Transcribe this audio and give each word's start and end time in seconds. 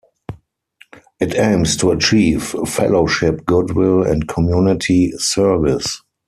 It 1.19 1.35
aims 1.35 1.77
to 1.77 1.91
achieve 1.91 2.55
"Fellowship, 2.67 3.45
Goodwill 3.45 4.01
and 4.01 4.27
Community 4.27 5.11
Service". 5.19 6.01